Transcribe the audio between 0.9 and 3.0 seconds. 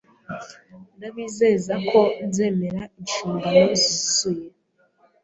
Ndabizeza ko nzemera